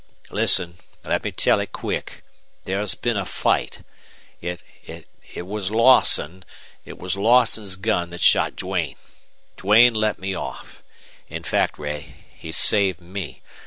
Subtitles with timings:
[0.31, 0.79] Listen.
[1.03, 2.23] Let me tell it quick.
[2.63, 3.83] There's been a fight.
[4.41, 6.43] It it was Lawson
[6.83, 8.95] it was Lawson's gun that shot Duane.
[9.57, 10.81] Duane let me off.
[11.29, 13.43] In fact, Ray, he saved me.